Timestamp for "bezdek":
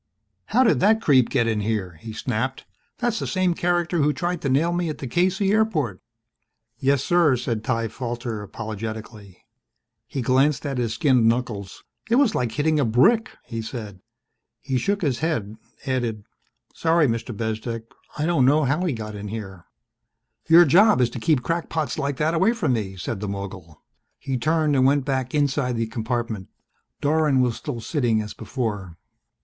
17.37-17.83